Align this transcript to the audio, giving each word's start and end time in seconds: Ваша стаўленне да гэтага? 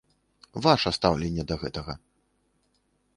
Ваша 0.67 0.93
стаўленне 0.97 1.43
да 1.51 1.55
гэтага? 1.65 1.93